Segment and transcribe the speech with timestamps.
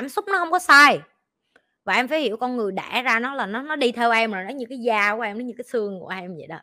[0.00, 1.00] cảm xúc nó không có sai.
[1.84, 4.32] Và em phải hiểu con người đẻ ra nó là nó nó đi theo em
[4.32, 6.58] rồi, nó như cái da của em, nó như cái xương của em vậy đó.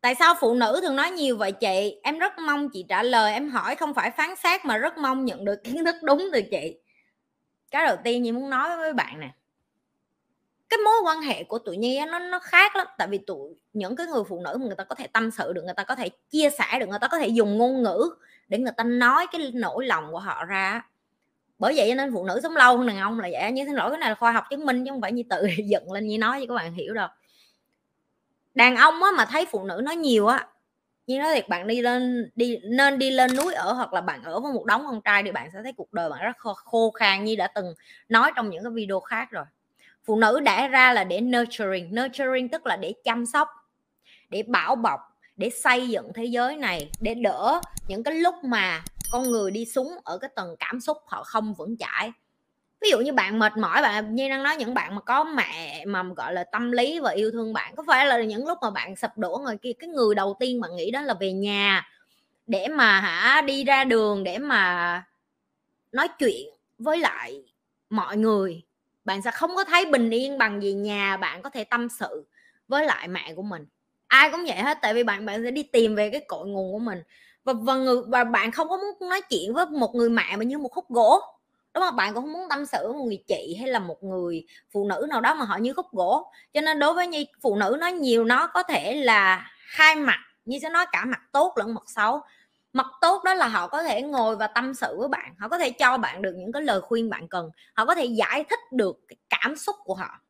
[0.00, 2.00] Tại sao phụ nữ thường nói nhiều vậy chị?
[2.02, 5.24] Em rất mong chị trả lời, em hỏi không phải phán xét mà rất mong
[5.24, 6.78] nhận được kiến thức đúng từ chị.
[7.70, 9.30] Cái đầu tiên chị muốn nói với bạn nè
[10.72, 12.86] cái mối quan hệ của tụi nhi nó nó khác lắm.
[12.98, 15.52] Tại vì tụi những cái người phụ nữ mà người ta có thể tâm sự
[15.52, 18.14] được người ta có thể chia sẻ được người ta có thể dùng ngôn ngữ
[18.48, 20.82] để người ta nói cái nỗi lòng của họ ra
[21.58, 23.74] bởi vậy cho nên phụ nữ sống lâu hơn đàn ông là vậy như xin
[23.74, 26.06] lỗi cái này là khoa học chứng minh chứ không phải như tự dựng lên
[26.06, 27.08] như nói cho các bạn hiểu đâu.
[28.54, 30.46] Đàn ông á mà thấy phụ nữ nói nhiều á
[31.06, 34.22] như nói thiệt bạn đi lên đi nên đi lên núi ở hoặc là bạn
[34.22, 36.54] ở với một đống con trai thì bạn sẽ thấy cuộc đời bạn rất khô,
[36.54, 37.24] khô khan.
[37.24, 37.74] Như đã từng
[38.08, 39.44] nói trong những cái video khác rồi
[40.04, 43.48] phụ nữ đã ra là để nurturing nurturing tức là để chăm sóc,
[44.30, 45.00] để bảo bọc,
[45.36, 49.64] để xây dựng thế giới này, để đỡ những cái lúc mà con người đi
[49.64, 52.12] xuống ở cái tầng cảm xúc họ không vững chãi.
[52.80, 55.84] Ví dụ như bạn mệt mỏi, bạn, như đang nói những bạn mà có mẹ
[55.86, 58.70] mà gọi là tâm lý và yêu thương bạn, có phải là những lúc mà
[58.70, 61.88] bạn sập đổ người kia, cái người đầu tiên bạn nghĩ đó là về nhà,
[62.46, 65.04] để mà hả đi ra đường, để mà
[65.92, 66.48] nói chuyện
[66.78, 67.42] với lại
[67.90, 68.62] mọi người?
[69.04, 72.26] Bạn sẽ không có thấy bình yên bằng về nhà bạn có thể tâm sự
[72.68, 73.66] với lại mẹ của mình.
[74.06, 76.72] Ai cũng vậy hết, tại vì bạn bạn sẽ đi tìm về cái cội nguồn
[76.72, 77.02] của mình.
[77.44, 80.44] Và và người, và bạn không có muốn nói chuyện với một người mẹ mà
[80.44, 81.20] như một khúc gỗ.
[81.74, 81.96] Đúng không?
[81.96, 84.88] Bạn cũng không muốn tâm sự với một người chị hay là một người phụ
[84.88, 86.32] nữ nào đó mà họ như khúc gỗ.
[86.54, 90.18] Cho nên đối với nhi, phụ nữ nói nhiều, nó có thể là hai mặt.
[90.44, 92.20] Như sẽ nói cả mặt tốt lẫn mặt xấu
[92.72, 95.58] mặt tốt đó là họ có thể ngồi và tâm sự với bạn, họ có
[95.58, 98.60] thể cho bạn được những cái lời khuyên bạn cần, họ có thể giải thích
[98.72, 100.20] được cái cảm xúc của họ.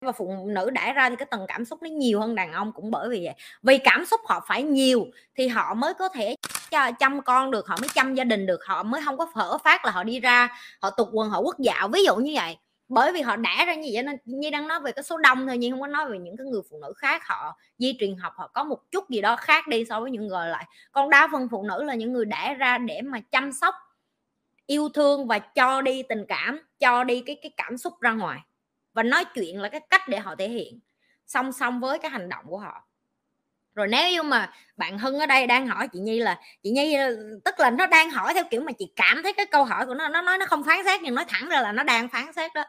[0.00, 2.72] Và phụ nữ đãi ra thì cái tầng cảm xúc nó nhiều hơn đàn ông
[2.72, 3.34] cũng bởi vì vậy.
[3.62, 6.34] Vì cảm xúc họ phải nhiều thì họ mới có thể
[6.98, 9.84] chăm con được, họ mới chăm gia đình được, họ mới không có phở phát
[9.84, 10.48] là họ đi ra,
[10.82, 12.56] họ tục quần, họ quốc dạo, ví dụ như vậy
[12.90, 15.46] bởi vì họ đã ra như vậy nên như đang nói về cái số đông
[15.46, 18.16] thôi nhưng không có nói về những cái người phụ nữ khác, họ di truyền
[18.16, 20.64] học, họ có một chút gì đó khác đi so với những người lại.
[20.92, 23.74] Còn đa phần phụ nữ là những người đã ra để mà chăm sóc,
[24.66, 28.40] yêu thương và cho đi tình cảm, cho đi cái cái cảm xúc ra ngoài.
[28.92, 30.80] Và nói chuyện là cái cách để họ thể hiện.
[31.26, 32.89] Song song với cái hành động của họ
[33.74, 36.94] rồi nếu như mà bạn hưng ở đây đang hỏi chị nhi là, chị nhi
[36.94, 39.86] ờ, tức là nó đang hỏi theo kiểu mà chị cảm thấy cái câu hỏi
[39.86, 42.08] của nó nó nói nó không phán xét nhưng nói thẳng ra là nó đang
[42.08, 42.64] phán xét đó.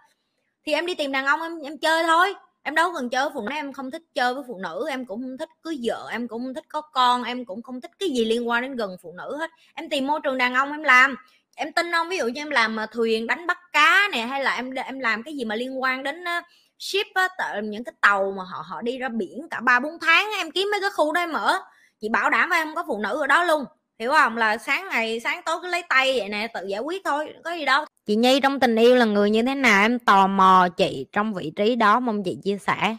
[0.66, 2.34] Thì em đi tìm đàn ông em em chơi thôi.
[2.64, 5.06] Em đâu cần chơi với phụ nữ, em không thích chơi với phụ nữ, em
[5.06, 7.92] cũng không thích cưới vợ, em cũng không thích có con, em cũng không thích
[8.00, 9.52] cái gì liên quan đến gần phụ nữ hết.
[9.74, 11.16] Em tìm môi trường đàn ông em làm.
[11.56, 14.44] Em tin không ví dụ như em làm mà thuyền, đánh bắt cá nè, hay
[14.44, 16.42] là em em làm cái gì mà liên quan đến ờ,
[16.82, 17.28] ship á
[17.64, 20.68] những cái tàu mà họ họ đi ra biển cả ba bốn tháng em kiếm
[20.72, 21.60] mấy cái khu đó em mở.
[22.00, 23.66] Chị bảo đảm với em có phụ nữ ở đó luôn.
[24.00, 24.38] Hiểu không?
[24.38, 27.52] Là sáng ngày, sáng tối cứ lấy tay vậy nè, tự giải quyết thôi, có
[27.52, 27.86] gì đâu.
[28.06, 29.82] Chị nhi trong tình yêu là người như thế nào?
[29.82, 32.98] Em tò mò chị trong vị trí đó, mong chị chia sẻ.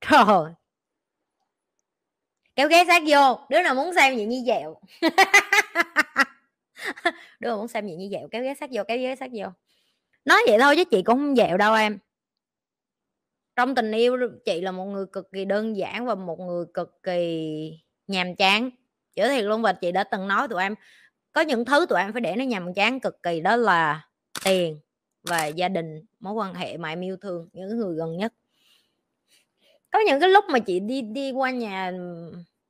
[0.00, 0.24] Trời
[2.56, 4.76] kéo ghé sát vô, đứa nào muốn xem gì như dẹo.
[7.40, 9.46] Đứa nào muốn xem gì như dẹo, kéo ghé sát vô, kéo ghé sát vô.
[10.24, 11.98] Nói vậy thôi chứ chị cũng không dẹo đâu em
[13.56, 17.02] trong tình yêu, chị là một người cực kỳ đơn giản và một người cực
[17.02, 17.72] kỳ
[18.06, 18.70] nhàm chán.
[19.14, 20.74] Chữ thiệt luôn, và chị đã từng nói tụi em,
[21.32, 24.08] có những thứ tụi em phải để nó nhàm chán cực kỳ, đó là
[24.44, 24.80] tiền
[25.22, 28.32] và gia đình, mối quan hệ mà em yêu thương, những người gần nhất.
[29.90, 31.92] Có những cái lúc mà chị đi đi qua nhà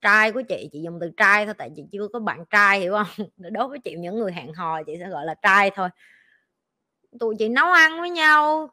[0.01, 2.93] trai của chị chị dùng từ trai thôi, tại chị chưa có bạn trai, hiểu
[2.93, 3.27] không?
[3.53, 5.89] Đối với chị, những người hẹn hò chị sẽ gọi là trai thôi.
[7.21, 8.71] Tụi chị nấu ăn với nhau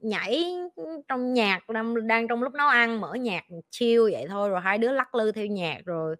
[0.00, 0.44] nhảy
[1.08, 4.78] trong nhạc đang, đang trong lúc nấu ăn mở nhạc chill vậy thôi rồi hai
[4.78, 6.16] đứa lắc lư theo nhạc rồi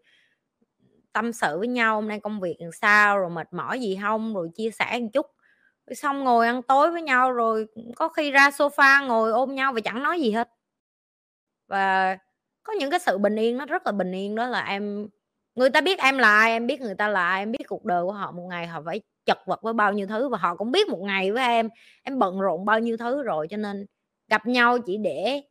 [1.12, 4.34] tâm sự với nhau hôm nay công việc làm sao rồi mệt mỏi gì không?
[4.34, 5.26] Rồi chia sẻ một chút.
[5.94, 7.66] Xong ngồi ăn tối với nhau rồi
[7.96, 10.48] có khi ra sofa ngồi ôm nhau và chẳng nói gì hết.
[11.68, 12.16] Và
[12.62, 15.08] có những cái sự bình yên nó rất là bình yên đó là em
[15.54, 17.84] người ta biết em là ai em biết người ta là ai em biết cuộc
[17.84, 20.56] đời của họ một ngày họ phải chật vật với bao nhiêu thứ và họ
[20.56, 21.68] cũng biết một ngày với em
[22.02, 23.86] em bận rộn bao nhiêu thứ rồi, cho nên
[24.30, 25.42] gặp nhau chỉ để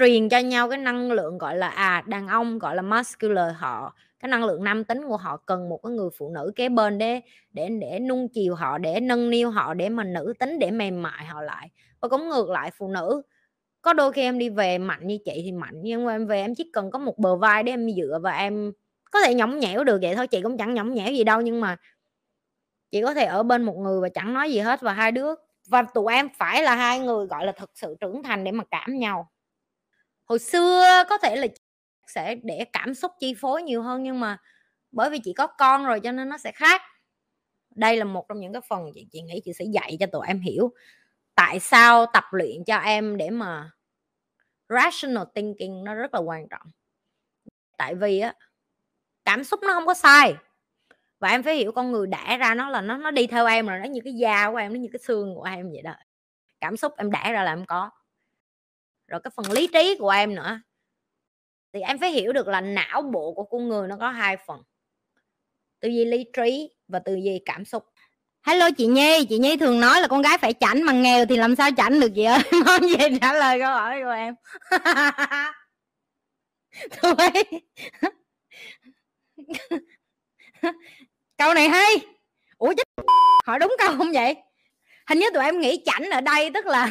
[0.00, 3.94] truyền cho nhau cái năng lượng, gọi là à đàn ông, gọi là, muscular họ,
[4.20, 6.98] cái năng lượng nam tính của họ cần một cái người phụ nữ kế bên
[6.98, 7.20] để
[7.52, 11.02] để để nung chiều họ, để nâng niu họ, để mà nữ tính, để mềm
[11.02, 11.70] mại họ lại.
[12.02, 13.22] Và cũng ngược lại, phụ nữ,
[13.82, 16.40] có đôi khi em đi về mạnh như chị thì mạnh, nhưng mà em về
[16.42, 18.72] em chỉ cần có một bờ vai để em dựa và em
[19.12, 21.60] có thể nhõng nhẽo được vậy thôi, chị cũng chẳng nhõng nhẽo gì đâu, nhưng
[21.60, 21.76] mà
[22.90, 25.34] chị có thể ở bên một người và chẳng nói gì hết và hai đứa
[25.68, 28.64] và tụi em phải là hai người gọi là thực sự trưởng thành để mà
[28.70, 29.30] cảm nhau.
[30.24, 31.46] Hồi xưa có thể là
[32.06, 34.38] sẽ để cảm xúc chi phối nhiều hơn nhưng mà
[34.92, 36.82] bởi vì chị có con rồi cho nên nó sẽ khác.
[37.74, 40.26] Đây là một trong những cái phần chị, chị nghĩ chị sẽ dạy cho tụi
[40.26, 40.72] em hiểu
[41.34, 43.70] tại sao tập luyện cho em để mà
[44.68, 46.66] rational thinking nó rất là quan trọng.
[47.78, 48.34] Tại vì á
[49.24, 50.34] cảm xúc nó không có sai
[51.20, 53.66] và em phải hiểu con người đẻ ra nó là nó nó đi theo em
[53.66, 55.94] rồi, nó như cái da của em, nó như cái xương của em vậy đó.
[56.60, 57.90] Cảm xúc em đẻ ra là em có.
[59.08, 60.60] Rồi cái phần lý trí của em nữa.
[61.72, 64.62] Thì em phải hiểu được là não bộ của con người nó có hai phần.
[65.80, 67.84] Tư duy lý trí và tư duy cảm xúc.
[68.46, 71.36] Hello chị nhi chị nhi thường nói là con gái phải chảnh, mà nghèo thì
[71.36, 72.38] làm sao chảnh được chị ơi?
[72.66, 74.34] Mong gì trả lời câu hỏi của em?
[76.90, 77.14] Thôi
[81.38, 81.96] câu này hay.
[82.58, 83.04] Ủa chết
[83.46, 84.36] hỏi đúng câu không vậy?
[85.08, 86.90] Hình như tụi em nghĩ chảnh ở đây, tức là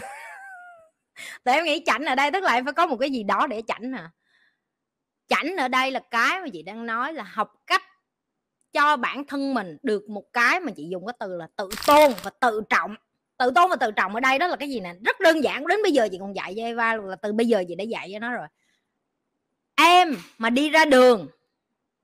[1.43, 3.47] tụi em nghĩ chảnh ở đây, tức là em phải có một cái gì đó
[3.47, 4.11] để chảnh hả?
[5.27, 7.83] Chảnh ở đây là cái mà chị đang nói là học cách
[8.73, 12.11] cho bản thân mình được một cái mà chị dùng cái từ là tự tôn
[12.23, 12.95] và tự trọng.
[13.37, 14.93] Tự tôn và tự trọng ở đây đó là cái gì nè?
[15.05, 17.47] Rất đơn giản, đến bây giờ chị còn dạy cho Eva luôn, là từ bây
[17.47, 18.47] giờ chị đã dạy cho nó rồi.
[19.75, 21.27] Em mà đi ra đường,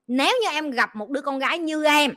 [0.08, 2.14] nếu như em gặp một đứa con gái như em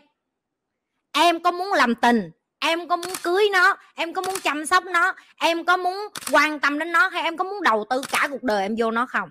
[1.16, 4.84] em có muốn làm tình em có muốn cưới nó em có muốn chăm sóc
[4.84, 5.96] nó em có muốn
[6.32, 8.90] quan tâm đến nó hay em có muốn đầu tư cả cuộc đời em vô
[8.90, 9.30] nó không?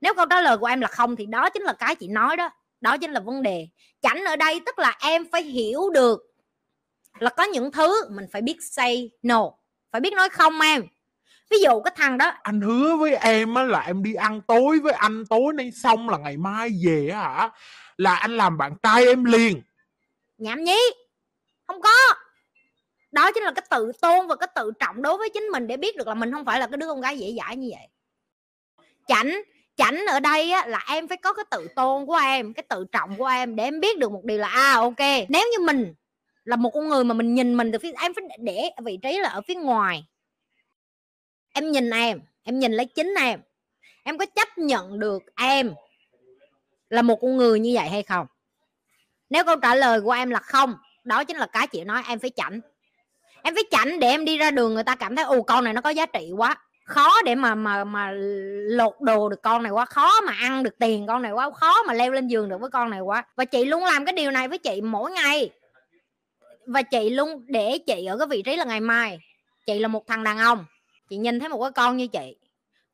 [0.00, 2.36] Nếu câu trả lời của em là không thì đó chính là cái chị nói
[2.36, 3.68] đó đó chính là vấn đề.
[4.02, 6.20] Chảnh ở đây tức là em phải hiểu được
[7.18, 9.50] là có những thứ mình phải biết say no
[9.92, 10.82] phải biết nói không em.
[11.50, 14.78] Ví dụ cái thằng đó anh hứa với em á là em đi ăn tối
[14.78, 17.50] với anh tối nay xong là ngày mai về hả?
[17.96, 19.62] Là anh làm bạn trai em liền.
[20.38, 20.78] Nhảm nhí
[21.68, 22.14] không có.
[23.12, 25.76] Đó chính là cái tự tôn và cái tự trọng đối với chính mình để
[25.76, 27.88] biết được là mình không phải là cái đứa con gái dễ dãi như vậy.
[29.06, 29.42] Chảnh
[29.78, 32.84] chảnh ở đây á, là em phải có cái tự tôn của em cái tự
[32.92, 35.94] trọng của em để em biết được một điều là à ok nếu như mình
[36.44, 39.18] là một con người mà mình nhìn mình từ phía em phải để vị trí
[39.18, 40.04] là ở phía ngoài.
[41.52, 43.40] Em nhìn em em nhìn lấy chính em.
[44.02, 45.74] Em có chấp nhận được em
[46.88, 48.26] là một con người như vậy hay không?
[49.30, 50.74] Nếu câu trả lời của em là không
[51.08, 52.60] đó chính là cái chị nói, em phải chảnh.
[53.42, 55.72] Em phải chảnh để em đi ra đường, người ta cảm thấy, ồ, con này
[55.72, 56.56] nó có giá trị quá.
[56.84, 58.10] Khó để mà mà mà
[58.70, 61.82] lột đồ được con này quá, khó mà ăn được tiền con này quá, khó
[61.82, 63.24] mà leo lên giường được với con này quá.
[63.36, 65.50] Và chị luôn làm cái điều này với chị mỗi ngày.
[66.66, 69.18] Và chị luôn để chị ở cái vị trí là ngày mai.
[69.66, 70.64] Chị là một thằng đàn ông.
[71.10, 72.36] Chị nhìn thấy một cái con như chị.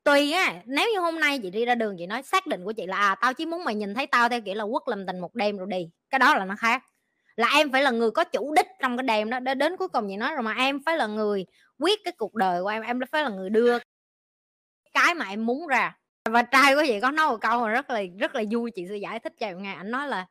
[0.05, 2.73] Tùy á, nếu như hôm nay chị đi ra đường, chị nói xác định của
[2.73, 5.07] chị là à tao chỉ muốn mày nhìn thấy tao theo kiểu là quất làm
[5.07, 5.89] tình một đêm rồi đi.
[6.11, 6.83] Cái đó là nó khác
[7.37, 10.09] là em phải là người có chủ đích trong cái đêm đó đến cuối cùng
[10.09, 11.47] chị nói rồi mà em phải là người
[11.79, 13.79] quyết cái cuộc đời của em em phải là người đưa
[14.95, 15.97] cái mà em muốn ra.
[16.31, 18.87] Và trai của chị có nói một câu mà rất là rất là vui chị
[18.89, 19.75] sẽ giải thích cho em nghe.
[19.75, 20.27] Anh nói là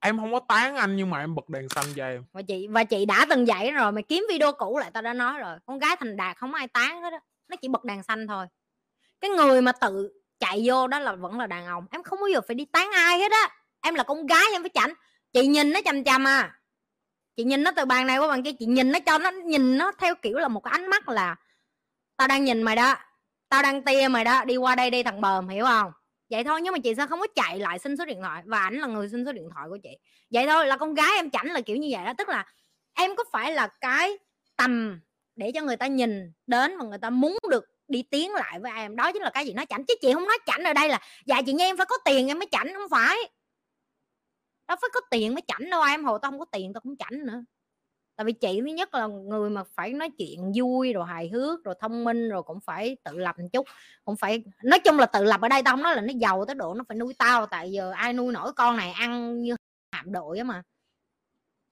[0.00, 2.24] em không có tán anh nhưng mà em bật đèn xanh cho em.
[2.32, 5.12] Và chị và chị đã từng dạy rồi mày kiếm video cũ lại tao đã
[5.12, 5.58] nói rồi.
[5.66, 8.46] Con gái thành đạt không ai tán hết đó nó chỉ bật đèn xanh thôi.
[9.20, 10.10] Cái người mà tự
[10.40, 12.90] chạy vô đó là vẫn là đàn ông em không bao giờ phải đi tán
[12.94, 13.48] ai hết á.
[13.82, 14.94] Em là con gái em phải chảnh
[15.36, 16.58] chị nhìn nó chăm chăm à.
[17.36, 19.78] Chị nhìn nó từ bàn này qua bàn kia, chị nhìn nó cho nó, nhìn
[19.78, 21.36] nó theo kiểu là một cái ánh mắt là,
[22.16, 22.94] tao đang nhìn mày đó,
[23.48, 25.92] tao đang tia mày đó, đi qua đây đi thằng bờm hiểu không?
[26.30, 28.42] Vậy thôi, nhưng mà chị sao không có chạy lại xin số điện thoại?
[28.46, 29.98] Và ảnh là người xin số điện thoại của chị.
[30.30, 32.12] Vậy thôi, là con gái em chảnh là kiểu như vậy đó.
[32.18, 32.46] Tức là
[32.94, 34.18] em có phải là cái
[34.56, 35.00] tầm
[35.36, 38.72] để cho người ta nhìn đến và người ta muốn được đi tiến lại với
[38.76, 38.96] em?
[38.96, 39.84] Đó chính là cái gì nó chảnh.
[39.84, 42.28] Chứ chị không nói chảnh ở đây là dạ chị nghe em phải có tiền
[42.28, 43.16] em mới chảnh không phải
[44.68, 46.96] đó, phải có tiền mới chảnh đâu em hồi tao không có tiền tao cũng
[46.96, 47.42] chảnh nữa.
[48.16, 51.64] Tại vì chị thứ nhất là người mà phải nói chuyện vui rồi hài hước
[51.64, 53.66] rồi thông minh rồi cũng phải tự lập một chút,
[54.04, 56.44] cũng phải, nói chung là tự lập ở đây tao không nói là nó giàu
[56.44, 59.56] tới độ nó phải nuôi tao, tại giờ ai nuôi nổi con này ăn như
[59.92, 60.62] hạm đội á mà.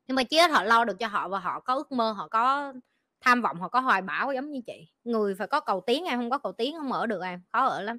[0.08, 2.72] Nhưng mà chỉ họ lo được cho họ và họ có ước mơ, họ có
[3.20, 4.88] tham vọng, họ có hoài bão giống như chị.
[5.04, 7.66] Người phải có cầu tiến em, không có cầu tiến không ở được em, khó
[7.66, 7.98] ở lắm.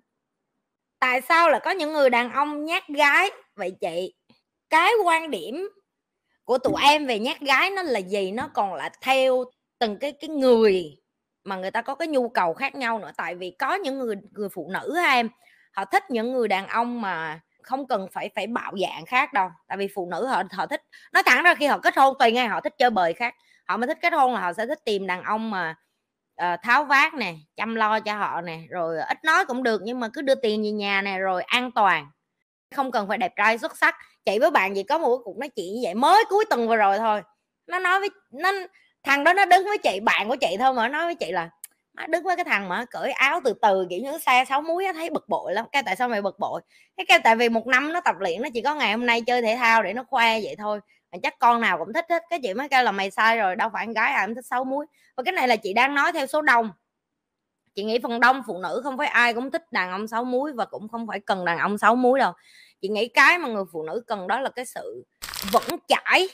[0.99, 4.13] Tại sao là có những người đàn ông nhát gái vậy chị?
[4.69, 5.69] Cái quan điểm
[6.43, 8.31] của tụi em về nhát gái nó là gì?
[8.31, 9.43] Nó còn là theo
[9.79, 10.97] từng cái cái người
[11.43, 13.11] mà người ta có cái nhu cầu khác nhau nữa.
[13.17, 15.29] Tại vì có những người người phụ nữ em
[15.73, 19.49] họ thích những người đàn ông mà không cần phải phải bạo dạng khác đâu.
[19.67, 20.81] Tại vì phụ nữ họ họ thích
[21.13, 23.35] nói thẳng ra khi họ kết hôn tùy ngay họ thích chơi bời khác.
[23.67, 25.75] Họ mới thích kết hôn là họ sẽ thích tìm đàn ông mà
[26.41, 29.99] uh, tháo vát nè chăm lo cho họ nè rồi ít nói cũng được nhưng
[29.99, 32.07] mà cứ đưa tiền về nhà nè rồi an toàn
[32.75, 33.95] không cần phải đẹp trai xuất sắc.
[34.25, 36.75] Chị với bạn gì có một cuộc nói chuyện như vậy mới cuối tuần vừa
[36.75, 37.21] rồi thôi.
[37.67, 38.51] Nó nói với, nó,
[39.03, 41.31] thằng đó nó đứng với chị, bạn của chị thôi mà, nó nói với chị
[41.31, 41.49] là,
[41.93, 44.85] má đứng với cái thằng mà cởi áo từ từ, kiểu như xe sáu muối
[44.85, 45.65] á, thấy bực bội lắm.
[45.71, 46.61] Cái tại sao mày bực bội?
[46.97, 49.21] Cái cái tại vì một năm nó tập luyện, nó chỉ có ngày hôm nay
[49.21, 50.79] chơi thể thao để nó khoe vậy thôi.
[51.11, 52.23] Mà chắc con nào cũng thích hết.
[52.29, 54.45] Cái chị mới kêu là mày sai rồi, đâu phải con gái ai cũng thích
[54.45, 54.85] sáu muối
[55.17, 56.71] và cái này là chị đang nói theo số đông
[57.75, 60.51] chị nghĩ phần đông phụ nữ không phải ai cũng thích đàn ông sáu múi
[60.53, 62.33] và cũng không phải cần đàn ông sáu múi đâu.
[62.81, 65.05] Chị nghĩ cái mà người phụ nữ cần đó là cái sự
[65.51, 66.29] vững chãi,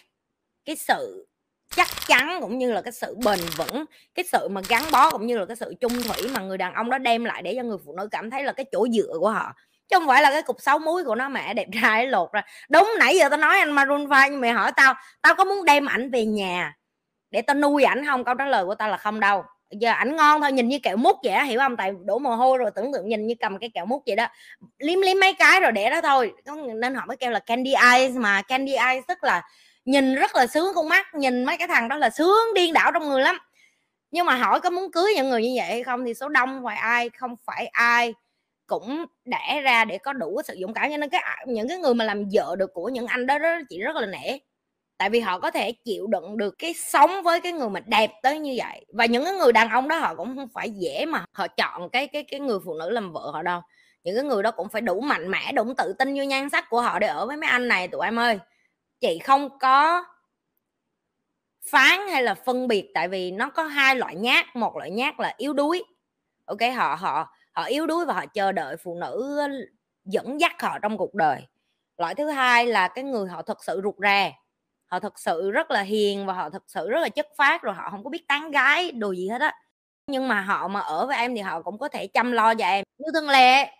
[0.65, 1.27] cái sự
[1.75, 5.27] chắc chắn cũng như là cái sự bền vững, cái sự mà gắn bó cũng
[5.27, 7.63] như là cái sự chung thủy mà người đàn ông đó đem lại để cho
[7.63, 9.53] người phụ nữ cảm thấy là cái chỗ dựa của họ.
[9.89, 12.41] Chứ không phải là cái cục sáu múi của nó mẹ đẹp trai lột ra.
[12.69, 15.65] Đúng, nãy giờ tao nói anh Maroon 5 nhưng mày hỏi tao tao có muốn
[15.65, 16.75] đem ảnh về nhà
[17.31, 18.23] để tao nuôi ảnh không?
[18.23, 20.97] Câu trả lời của tao là không đâu giờ ảnh ngon thôi nhìn như kẹo
[20.97, 21.77] mút vậy đó hiểu không?
[21.77, 24.27] Tại đổ mồ hôi rồi tưởng tượng nhìn như cầm cái kẹo mút vậy đó.
[24.77, 26.33] Liếm liếm mấy cái rồi để đó thôi.
[26.75, 29.41] Nên họ mới kêu là candy eyes mà candy eyes tức là
[29.85, 32.91] nhìn rất là sướng con mắt nhìn mấy cái thằng đó là sướng điên đảo
[32.91, 33.37] trong người lắm.
[34.11, 36.61] Nhưng mà hỏi có muốn cưới những người như vậy hay không thì số đông
[36.61, 38.13] ngoài ai không phải ai
[38.67, 40.91] cũng đẻ ra để có đủ sự dũng cảm.
[40.91, 43.39] Cho nên cái à, những cái người mà làm vợ được của những anh đó,
[43.39, 44.37] đó chị rất là nể
[45.01, 48.11] tại vì họ có thể chịu đựng được cái sống với cái người mà đẹp
[48.23, 48.85] tới như vậy.
[48.93, 51.89] Và những cái người đàn ông đó họ cũng không phải dễ mà họ chọn
[51.89, 53.61] cái cái cái người phụ nữ làm vợ họ đâu.
[54.03, 56.69] Những cái người đó cũng phải đủ mạnh mẽ, đủ tự tin như nhan sắc
[56.69, 58.39] của họ để ở với mấy anh này, tụi em ơi.
[58.99, 60.03] Chị không có
[61.71, 64.55] phán hay là phân biệt, tại vì nó có hai loại nhát.
[64.55, 65.83] Một loại nhát là yếu đuối,
[66.45, 66.61] ok?
[66.75, 69.39] Họ họ họ yếu đuối và họ chờ đợi phụ nữ
[70.05, 71.41] dẫn dắt họ trong cuộc đời.
[71.97, 74.33] Loại thứ hai là cái người họ thật sự rụt rè
[74.91, 77.75] họ thật sự rất là hiền và họ thật sự rất là chất phát rồi
[77.75, 79.53] họ không có biết tán gái, đồ gì hết á.
[80.07, 82.65] Nhưng mà họ mà ở với em thì họ cũng có thể chăm lo cho
[82.65, 82.83] em.
[82.97, 83.71] Như thường lệ,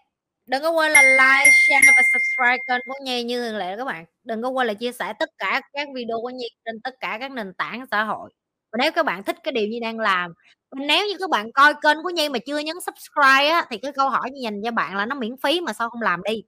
[0.46, 3.86] đừng có quên là like, share và subscribe kênh của Nhi như thường lệ các
[3.86, 4.06] bạn.
[4.24, 7.18] Đừng có quên là chia sẻ tất cả các video của Nhi trên tất cả
[7.20, 8.30] các nền tảng xã hội.
[8.72, 10.34] Và nếu các bạn thích cái điều Nhi đang làm
[10.76, 13.92] nếu như các bạn coi kênh của Nhi mà chưa nhấn subscribe á, thì cái
[13.92, 16.44] câu hỏi Nhi dành cho bạn là nó miễn phí mà sao không làm đi?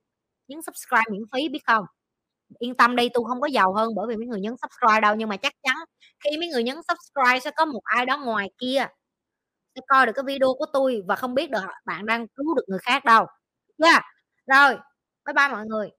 [0.47, 1.85] Nhấn subscribe miễn phí biết không?
[2.59, 5.15] Yên tâm đi tôi không có giàu hơn bởi vì mấy người nhấn subscribe đâu,
[5.15, 5.75] nhưng mà chắc chắn
[6.23, 8.85] khi mấy người nhấn subscribe sẽ có một ai đó ngoài kia
[9.75, 12.63] sẽ coi được cái video của tôi và không biết được bạn đang cứu được
[12.67, 13.25] người khác đâu
[13.83, 14.03] yeah.
[14.47, 14.77] rồi,
[15.25, 15.89] bye bye mọi người